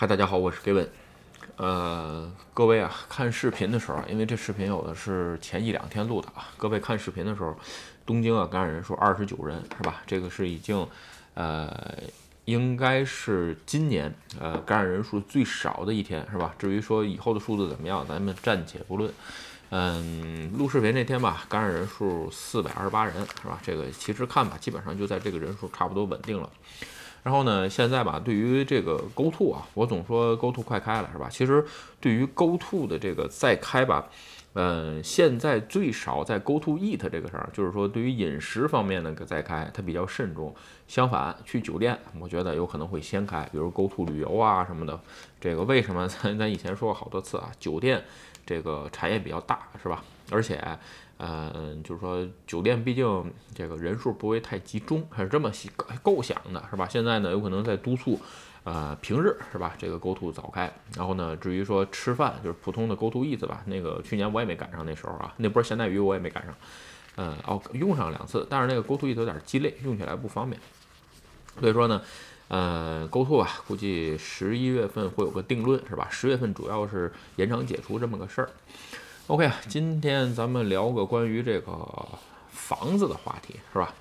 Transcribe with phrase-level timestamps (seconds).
[0.00, 0.86] 嗨，大家好，我是 Gavin。
[1.56, 7.58] 呃，各位啊，看视频的时候，因为这视频有的是前一两天录的啊，各位看视频的时候，
[8.06, 10.00] 东京啊感染人数二十九人是吧？
[10.06, 10.86] 这个是已经
[11.34, 11.98] 呃，
[12.44, 16.54] 应该是今年呃感染人数最少的一天是吧？
[16.56, 19.12] 至于说以后的数字怎么样，咱们暂且不论。
[19.70, 23.12] 嗯，录视频那天吧，感染人数四百二十八人
[23.42, 23.58] 是吧？
[23.64, 26.48] 这个其实看吧，基本上就在这个人数差不多稳定了。
[27.22, 31.28] 然后呢，现在吧，对于这个 GoTo 啊，我总说 GoTo 快开了，是吧？
[31.30, 31.64] 其实
[32.00, 34.08] 对于 GoTo 的这个再开吧，
[34.54, 40.54] 嗯，现在最少在 GoTo Eat 这个事儿，就是说对于饮食方面的再开，它比较慎重。
[40.86, 44.98] 相反，去酒店，我觉得有可能会先开，比如 GoTo 旅游啊什么的。
[45.40, 46.08] 这个为什么？
[46.08, 48.02] 咱咱以前说过好多次啊，酒店
[48.46, 50.02] 这个产业比较大，是吧？
[50.30, 50.62] 而且。
[51.18, 55.50] 呃，就是说酒店毕竟这个人数不会太集中，还是这么
[56.00, 56.86] 构想的，是吧？
[56.86, 58.20] 现在呢，有可能在督促，
[58.62, 59.74] 呃，平日是吧？
[59.76, 66.54] 这个 GoTo 早开，然后呢，至于说吃饭，就是普通的 GoTo Eat 吧，那个去年我也没赶上那时候啊，那波咸带鱼我也没赶上，
[67.16, 70.62] 嗯，哦，用上两次，但是那个 GoTo Eat 有点鸡肋，用起来不方便，
[71.58, 72.00] 所以说呢，
[72.46, 76.06] 呃，GoTo 啊，估计十一月份会有个定论，是吧？
[76.12, 78.48] 十月份主要是延长解除这么个事儿。
[79.28, 81.70] OK 啊，今天咱们聊个关于这个
[82.48, 83.92] 房子的话题，是吧？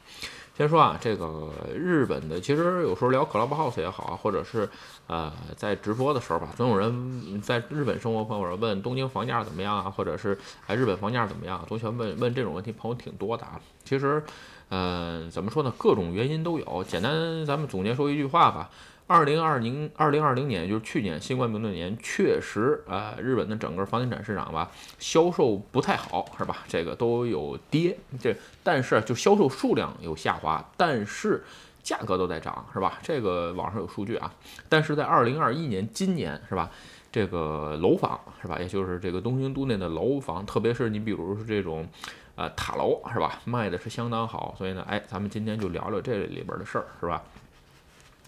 [0.58, 4.70] 先说啊，这个日本的，其实有时候聊 Clubhouse 也好啊，或者是
[5.08, 13.59] 呃在直播的时候吧，总有人在日本生活朋友问东京房价怎么样啊，或者是哎日本房价怎么样，总喜欢问问这种问题，朋友挺多的啊。
[13.83, 14.23] 其实，
[14.70, 15.73] 嗯，怎么说呢？
[15.78, 16.81] 各种原因都有。
[16.86, 18.70] 简单，咱们总结说一句话吧。
[19.10, 24.70] 二零二零二零二零年，就是去年新冠病毒年，确实啊，日本的整个房地产市场吧，
[25.00, 26.58] 销售不太好，是吧？
[26.68, 31.42] 这个都有跌，这但是就销售数量有下滑，但是
[31.82, 33.00] 价格都在涨，是吧？
[33.02, 34.34] 这个网上有数据啊。
[34.68, 36.70] 但是在二零二一年，今年是吧？
[37.10, 38.60] 这个楼房是吧？
[38.60, 41.88] 也就是这个东京都内的楼房，特别是你比如说这种，
[42.36, 43.40] 呃塔楼是吧？
[43.46, 47.23] 卖的是相当好，所以呢，哎，咱们今天就聊聊这里边的事儿，是吧？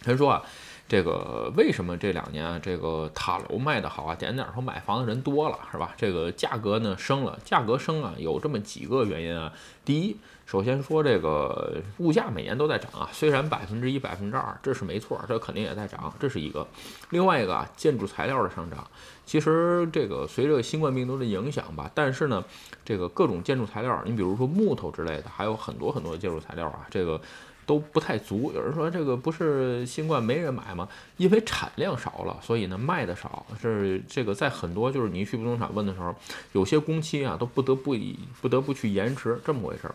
[0.03, 0.43] 先说啊。
[0.89, 4.15] 这个为什么这两年啊，这个塔楼卖得好啊？
[4.15, 5.93] 点点说买房的人多了，是吧？
[5.95, 9.53] 这个价格呢升了，价格升啊，有这么几个原因啊。
[9.85, 10.17] 第一，
[10.47, 16.67] 首先说这个物价每年都在涨啊，虽然百分之一、百分之二，这是没错，这肯定也在涨，这是一个。
[17.11, 18.88] 另外一个啊，建筑材料的上涨，
[19.27, 22.43] 其实这个随着新冠病毒的影响吧，但是呢，
[22.83, 27.21] 这个各种建筑材料，你比如说木头之类的，还有很多很多的建筑材料啊，这个。
[27.69, 30.90] 都不太足，有人说这个不是新冠没人买吗？
[31.18, 33.46] 因为产量少了，所以呢卖的少。
[33.62, 36.16] 是这个在很多就是你去不动产问的时候，
[36.53, 39.94] 有些工期啊都不得不以不得不去延迟这么回事儿。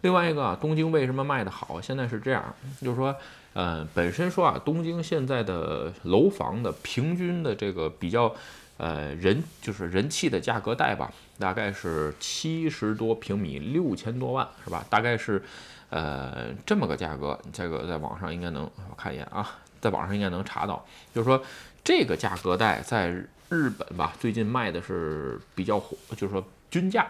[0.00, 1.78] 另外一个啊，东京为什么卖的好？
[1.78, 2.42] 现在是这样，
[2.80, 3.14] 就是说，
[3.52, 8.34] 呃，本身说啊，东京现在的楼房的平均的这个比较，
[8.78, 14.82] 呃，人就是人气的价格带吧，大概是七十多平米六千多万，是吧？
[14.88, 15.42] 大概是。
[15.90, 20.84] 呃，这么个价格，这个在网上应该能我看一眼啊，在网上应该能查到，
[21.14, 21.42] 就是说
[21.84, 23.08] 这个价格带在
[23.48, 27.06] 日本吧，最近卖的是比较火，就是说均价。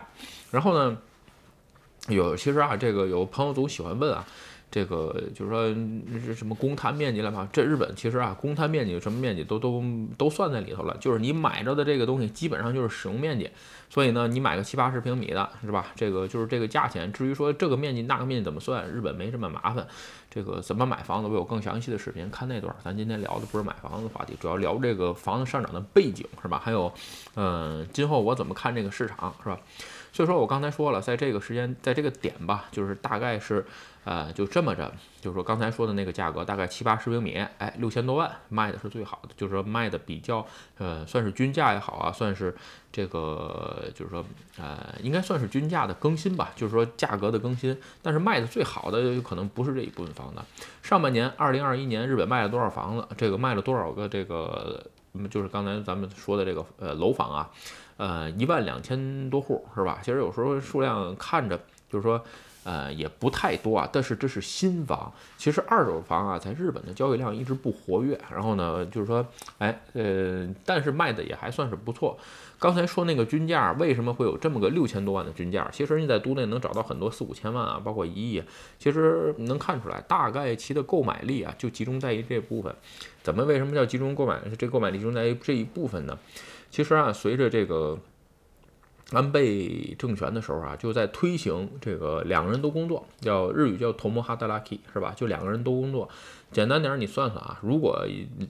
[0.50, 0.98] 然后呢，
[2.08, 4.26] 有其实啊，这个有朋友总喜欢问啊。
[4.70, 5.68] 这个就是说
[6.20, 7.48] 是什么公摊面积了嘛？
[7.52, 9.82] 这日本其实啊，公摊面积什么面积都都
[10.16, 10.96] 都算在里头了。
[11.00, 13.50] 就是你买着的这个东西，基本上就是使用面积。
[13.88, 15.86] 所以呢，你买个七八十平米的，是吧？
[15.96, 17.12] 这个就是这个价钱。
[17.12, 19.84] 至于说这个面积那个面积怎么算，日本没这么麻烦。
[20.30, 22.72] 这个怎么买房子，我有更详细的视频，看那段。
[22.84, 26.60] 咱今天聊的不是买房子的话题，主要聊这个房子上涨的背景，是吧？
[26.64, 26.92] 还有，
[27.34, 29.58] 嗯，今后我怎么看这个市场，是吧？
[30.12, 33.64] 所以说我刚才说了，在这个时间，在这个点吧，就是大概是。
[34.02, 34.90] 呃，就这么着，
[35.20, 40.44] 就是说刚才说的那个价格，大概七八十平米，哎，六千多万卖的是最好的，就是说卖的比较，
[40.78, 42.56] 呃，算是均价也好啊，算是
[42.90, 44.24] 这个，就是说，
[44.56, 47.78] 呃，应该算是均价的更新吧，就是说价格的更新。
[48.00, 50.40] 但是卖的最好的有可能不是这一部分房子。
[50.82, 53.06] 上半年，二零二一年，日本卖了多少房子？
[53.18, 54.08] 这个卖了多少个？
[54.08, 57.50] 这个，那么就是刚才咱们说的这个，呃，楼房啊，
[57.96, 59.98] 呃，一万两千多户，是吧？
[60.02, 61.58] 其实有时候数量看着，
[61.88, 62.22] 就是说。
[62.64, 65.12] 呃，也不太多啊，但是这是新房。
[65.38, 68.18] 其实二手房啊，在日本的交易量一直不活跃。
[68.30, 69.26] 然后呢，就是说，
[69.58, 72.18] 哎，呃，但是卖的也还算是不错。
[72.58, 75.66] 刚才说那个均价，为什么会有这么个六千多万的均价？
[75.72, 78.42] 其实你在都内能找到很多四五千万啊，包括一亿。
[78.78, 82.74] 其实能看出来，大概其的购买力啊，就集中在于这部分。
[83.22, 84.38] 怎么为什么叫集中购买？
[84.58, 86.18] 这购买力集中在于这一部分呢？
[86.70, 87.98] 其实啊，随着这个。
[89.12, 95.12] 安倍政权的时候啊，就在推行这个两个人都工作，叫日语叫 “tomo hadaraki”，是吧？
[95.16, 96.08] 就两个人都工作。
[96.52, 98.04] 简单点儿，你算算啊，如果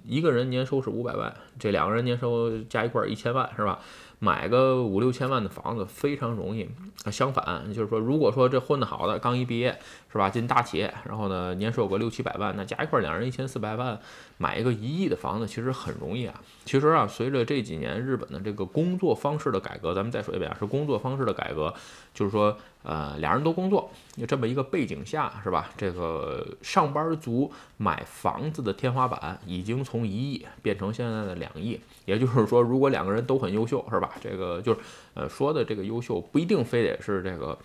[0.05, 3.79] 一个人年收是五百万，这两个人年收加一块一千万，是吧？
[4.23, 6.69] 买个五六千万的房子非常容易。
[7.11, 9.79] 相反，就是说，如果说这混得好的，刚一毕业，
[10.13, 10.29] 是吧？
[10.29, 13.99] 进大企业，然后呢，年收个六七百万，那加一块两人一千四百万，
[14.37, 16.39] 买一个一亿的房子，其实很容易啊。
[16.67, 21.73] 其实啊，随着这几年日本的这个工作方式的改革，咱们再说一遍啊，是工作方式的改革，
[22.13, 25.71] 就是说，呃，俩人都工作，有这么一个背景下，是吧？
[25.77, 34.13] 这个上班族买房子的天花板已经从一亿变成现在的两亿，也就是说，如果两个人都很优秀，是吧？
[34.21, 34.81] 这个就是，
[35.15, 37.59] 呃，说的这个优秀不一定非得是这个，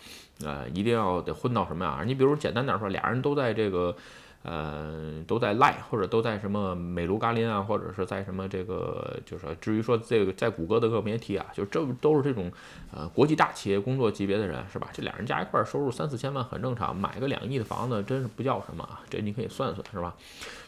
[0.43, 2.03] 呃，一定要得混到什么呀？
[2.05, 3.95] 你比如简单点说，俩人都在这个。
[4.47, 12.51] 呃，都在赖或者都在什么美卢嘎林啊，或者是在什么这个，就是至于说这个在谷歌的更别提啊，就这都是这种
[12.93, 14.87] 呃国际大企业工作级别的人是吧？
[14.93, 20.13] 这俩人加一块收入三四千万很正常，买个两亿的房子真是不叫什么啊，这你可以算算是吧？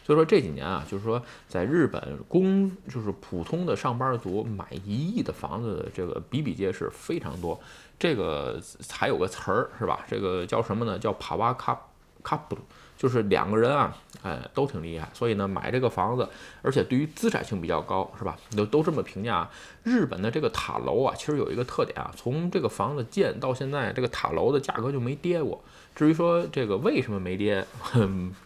[0.04, 7.60] 所以说这几年啊，就是说在日本工就是普通的上班族买一亿的房子这个比比皆是，非常多。
[7.98, 8.60] 这个
[8.90, 10.04] 还有个词儿是吧？
[10.08, 10.98] 这个叫什么呢？
[10.98, 11.78] 叫帕瓦卡
[12.22, 12.56] 卡布。
[12.96, 16.28] 就是两个人啊，哎，都挺厉害，所以呢，买这个房子，
[16.62, 18.36] 而且对于资产性比较高，是吧？
[18.56, 19.48] 都都这么评价。
[19.84, 25.62] 日本的这个塔楼啊，其实有一个特点啊，从这个房子建到现在，这个塔楼的价格就没跌过。
[25.98, 27.66] 至于说这个为什么没跌，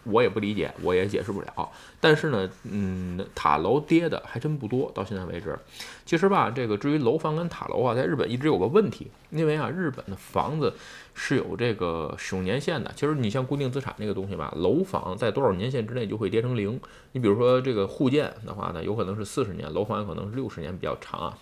[0.05, 1.71] 我也不理解，我也解释不了。
[2.01, 5.59] 但是呢，嗯，塔楼跌的还真不多，到现在为止。
[6.07, 10.73] 其实吧，这个至于楼房跟塔楼啊，在日本一直有个问题，因为啊，日本的房子
[11.13, 12.91] 是有这个使用年限的。
[12.97, 16.81] 其实你像固定资产那个东西吧，楼房在多少年限之内就会跌成零。
[17.13, 21.39] 你比如说这个户建的话呢，有可能是四十年，楼房有可能是六十年，比较长啊。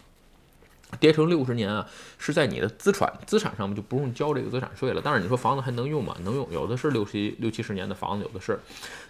[0.99, 1.87] 跌成六十年啊，
[2.19, 5.01] 是在你的资产资产上面就不用交这个资产税了。
[5.05, 6.17] 但是你说房子还能用吗？
[6.25, 8.59] 能用，有的是六七六七十年的房子，有的是。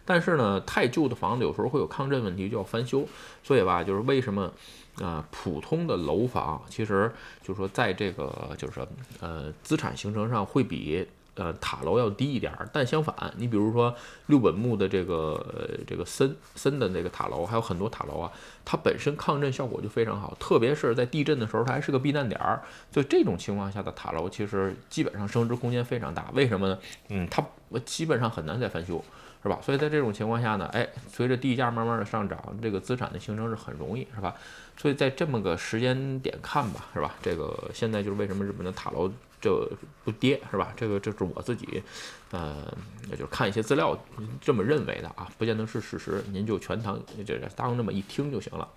[0.05, 3.07] 但是呢，太旧的房子有时候会有抗震问题，就要翻修。
[3.43, 4.53] 所以吧，就是为什么
[5.01, 7.11] 啊，普通的楼房其实
[7.43, 8.87] 就是说在这个就是说
[9.21, 11.07] 呃资产形成上会比。
[11.41, 13.95] 呃，塔楼要低一点儿，但相反，你比如说
[14.27, 15.43] 六本木的这个
[15.87, 18.31] 这个森森的那个塔楼，还有很多塔楼啊，
[18.63, 22.61] 它本身抗震效果就非常好，特别是在地震的时候，它还是个避难点儿。
[22.93, 26.31] 就这种情况下的塔楼，其实基本上升值空间非常大。
[26.35, 26.79] 为什么呢？
[27.09, 27.43] 嗯，它
[27.87, 29.03] 基本上很难再翻修，
[29.43, 29.59] 是吧？
[29.63, 34.35] 所以在这种情况下呢，哎，随着地价慢慢的上涨，这个资产的形成是很容易，是吧？
[34.77, 37.15] 所以在这么个时间点看吧，是吧？
[37.23, 39.11] 这个现在就是为什么日本的塔楼。
[39.41, 39.69] 这
[40.05, 40.73] 不跌是吧？
[40.77, 41.83] 这个这是我自己，
[42.31, 42.73] 呃，
[43.11, 43.99] 也就是看一些资料
[44.41, 48.69] 这么认为的啊，不见得是事实，您就全当这当那么一听就行了。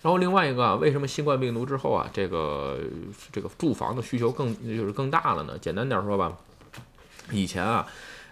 [0.00, 2.78] 然后另外一个，为什么新冠病毒之后啊，这个
[3.32, 5.58] 这个住房的需求更就是更大了呢？
[5.58, 6.32] 简单点说吧，
[7.32, 7.84] 以前啊，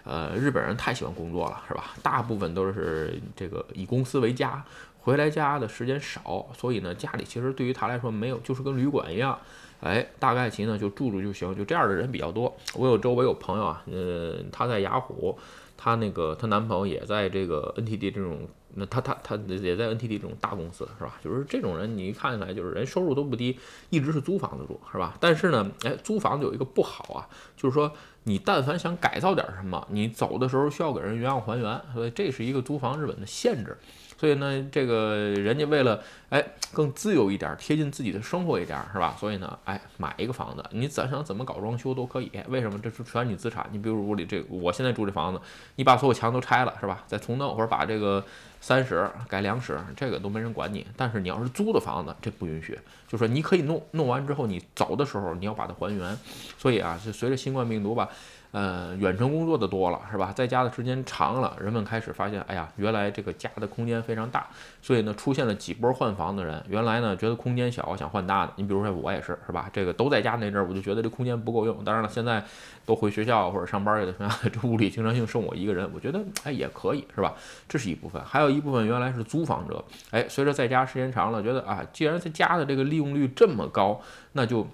[0.05, 1.91] 呃，日本人太喜欢工作了，是吧？
[2.01, 4.63] 大部分都是这个以公司为家，
[5.07, 9.39] 回来家的时间少，所以呢，家里其实对于他来说没有，就是跟旅馆一样。
[9.79, 12.53] 哎，大概其呢就住住就行，就这样的人比较多。
[12.75, 15.39] 我有周围有朋友啊，呃，她在雅虎，
[15.77, 21.17] 她那个她男朋友也在这个 NTD 这种，那她她她也在 NTD 这种大公司，是吧？
[21.23, 23.57] 就是这种人，你一看起来就是人收入都不低，
[23.89, 25.15] 一直是租房子住，是吧？
[25.21, 27.89] 但是呢，哎，租房子有一个不好啊，就是说
[28.23, 33.77] 你但凡想改造点什么，你走的时候需要给人原样还原，所以这是一个租房日本的限制。
[34.19, 36.43] 所以呢，这个人家为了哎
[36.73, 39.15] 更自由一点，贴近自己的生活一点，是吧？
[39.19, 42.31] 所以呢，哎买一个房子，你咱想怎么搞装修都可以。
[42.47, 42.79] 为什么？
[42.79, 43.67] 这是全你资产。
[43.71, 45.39] 你比如屋里这，我现在住这房子，
[45.75, 47.03] 你把所有墙都拆了，是吧？
[47.05, 48.23] 再重弄或者把这个
[48.59, 50.85] 三室改两室，这个都没人管你。
[50.95, 52.77] 但是你要是租的房子，这不允许。
[53.07, 56.17] 就说你可以弄弄完之后，你走的时候你要把它还原。
[56.57, 58.09] 所以啊，就随着新冠病毒吧。
[58.51, 60.31] 呃，远程工作的多了，是吧？
[60.33, 64.47] 在家的时间长了，人们开始发现，哎呀，原来这个家的空间非常大，
[64.81, 66.63] 所以呢，出现了几波换房的人。
[66.69, 68.53] 原来呢，觉得空间小，想换大的。
[68.55, 69.69] 你比如说我也是，是吧？
[69.73, 71.83] 这个都在家那阵儿，我就觉得这空间不够用。
[71.83, 72.43] 当然了，现在
[72.85, 77.33] 都回学校或者上班去了， 这屋里经常性剩我一个人，我觉得哎也可以，是吧？
[77.67, 83.99] 这是一部分，还有一部分原来是租房者，哎，随着在家时间长了，觉得啊，既然在家的这个利用率这么高，
[84.31, 84.65] 那就。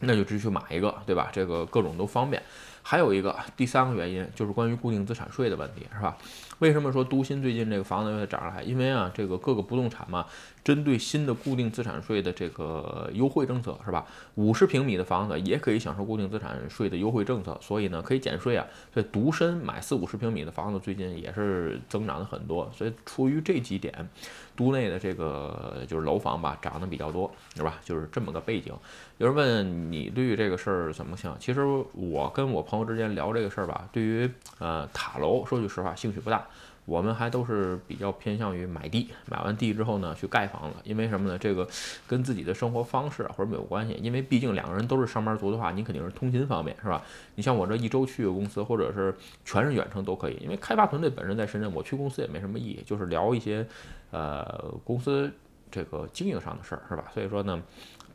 [0.00, 1.28] 那就直接去买一个，对吧？
[1.32, 2.42] 这个各种都方便。
[2.82, 6.16] 还有一个第三个原因就是关于固定资产税的问题，是吧？
[6.58, 8.62] 为什么说都心最近这个房子又涨上来？
[8.62, 10.26] 因为啊，这个各个不动产嘛。
[10.64, 14.04] 针对新的固定资产税的这个优惠政策是吧？
[14.34, 18.66] 五十平米的房子也可以享受固定资产税的优惠政策，所以呢可以减税啊。
[18.92, 22.70] 所以独身买四五十平米的房子最近也是增长了很多。
[22.74, 24.06] 所以出于这几点，
[24.54, 27.78] 都内的这个就是楼房吧涨得比较多，是吧？
[27.82, 28.74] 就是这么个背景。
[29.16, 31.34] 有人问你对于这个事儿怎么想？
[31.38, 36.46] 其实我跟我朋友之间聊这个事儿吧，对于呃塔楼说句实话兴趣不大。
[36.88, 41.36] 我们还都是比较偏向于买地，买完地之后呢去盖房子，因为什么呢？
[41.36, 41.68] 这个
[42.06, 47.04] 跟自己的生活方式或者没有关系，因为毕竟两个人都是上班族的话，你肯定是通勤方面是吧？
[47.34, 49.14] 你像我这一周去个公司，或者是
[49.44, 53.66] 全是远程都可以，因为开发团队本身在深圳，我去公司也没什么意义，就是聊一些
[54.10, 55.30] 呃公司
[55.70, 57.04] 这个经营上的事儿是吧？
[57.12, 57.62] 所以说呢。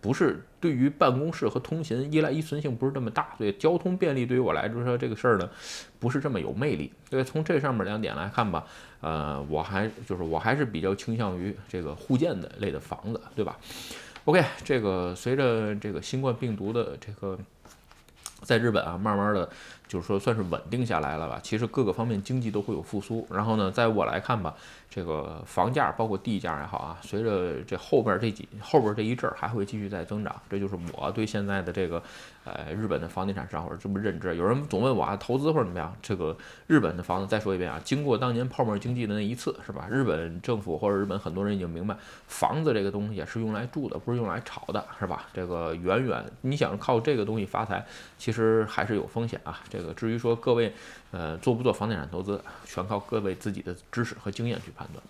[0.03, 5.49] 不是对于办公室和通勤依赖依存性不是这么大，所以交通便利对于我来说这个事儿呢，
[5.99, 6.91] 不是这么有魅力。
[7.09, 8.65] 所以从这上面两点来看吧，
[8.99, 13.57] 呃，我还就是我还是比较倾向于这个互建的类的房子，对吧
[14.25, 17.39] ？OK，这个随着这个新冠病毒的这个
[18.41, 19.49] 在日本啊，慢慢的。
[19.93, 21.39] 就是说，算是稳定下来了吧。
[21.43, 23.27] 其实各个方面经济都会有复苏。
[23.29, 24.51] 然后呢，在我来看吧，
[24.89, 30.35] 这个房价包括地价也好啊，随着这后边这几后边这一阵儿还会继续在增长。
[30.49, 32.01] 这就是我对现在的这个
[32.43, 34.35] 呃日本的房地产市场或者这么认知。
[34.35, 35.95] 有人总问我啊，投资或者怎么样？
[36.01, 36.35] 这个
[36.65, 39.87] 日本的房子，再说一遍啊，经过当年泡沫经济的那一次，是吧？
[39.91, 41.95] 日本政府或者日本很多人已经明白，
[42.25, 45.27] 房子这个东西是用来住的，不是用来炒的，是吧？
[45.31, 47.85] 这个远远你想靠这个东西发财，
[48.17, 49.59] 其实还是有风险啊。
[49.69, 50.73] 这个至于说各位，
[51.11, 55.03] 呃，做不做房地产投资，全靠各位自己的知识和经验去判断。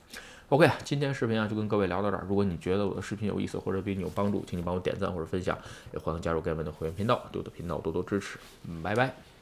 [0.49, 2.25] OK，今天视频啊就跟各位聊到这儿。
[2.27, 5.57] 如果你觉得我的视频有意思或者对你有帮助，请你帮我点赞或者分享，
[5.93, 8.37] 也欢迎加入盖文的会员频道，对我的频道多多支持。
[8.67, 9.32] 嗯，拜拜。